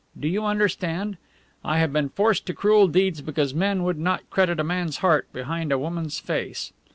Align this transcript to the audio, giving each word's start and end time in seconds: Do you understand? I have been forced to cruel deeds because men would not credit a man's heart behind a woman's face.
Do 0.19 0.27
you 0.27 0.45
understand? 0.45 1.17
I 1.63 1.77
have 1.77 1.93
been 1.93 2.09
forced 2.09 2.47
to 2.47 2.55
cruel 2.55 2.87
deeds 2.87 3.21
because 3.21 3.53
men 3.53 3.83
would 3.83 3.99
not 3.99 4.27
credit 4.31 4.59
a 4.59 4.63
man's 4.63 4.97
heart 5.05 5.31
behind 5.31 5.71
a 5.71 5.77
woman's 5.77 6.17
face. 6.19 6.73